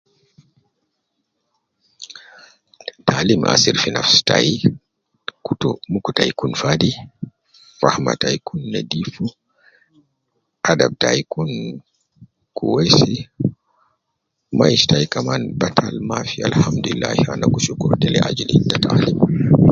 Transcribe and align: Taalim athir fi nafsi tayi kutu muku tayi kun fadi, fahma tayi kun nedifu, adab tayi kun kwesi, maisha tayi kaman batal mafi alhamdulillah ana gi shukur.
Taalim 3.05 3.41
athir 3.53 3.75
fi 3.81 3.89
nafsi 3.95 4.19
tayi 4.29 4.53
kutu 5.45 5.69
muku 5.91 6.09
tayi 6.17 6.31
kun 6.39 6.51
fadi, 6.61 6.91
fahma 7.79 8.11
tayi 8.21 8.37
kun 8.47 8.59
nedifu, 8.73 9.25
adab 10.71 10.91
tayi 11.01 11.19
kun 11.33 11.51
kwesi, 12.57 13.13
maisha 14.57 14.85
tayi 14.91 15.05
kaman 15.13 15.41
batal 15.61 15.95
mafi 16.09 16.37
alhamdulillah 16.49 17.15
ana 17.31 17.45
gi 17.53 17.59
shukur. 17.65 17.91